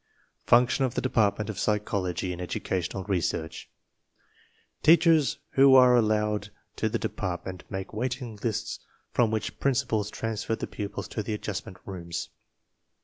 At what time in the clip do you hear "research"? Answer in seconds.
3.03-3.69